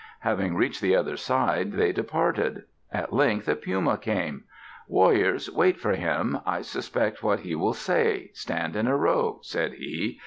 [0.21, 2.63] Having reached the other side, they departed.
[2.91, 4.45] At length a Puma came.
[4.87, 6.39] "Warriors, wait for him.
[6.43, 8.31] I suspect what he will say.
[8.33, 10.19] Stand in a row," said he.